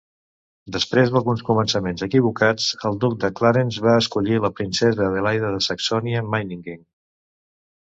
[0.75, 6.85] Després d'alguns començaments equivocats, el Duc de Clarence va escollir la Princesa Adelaida de Saxònia-Meiningen.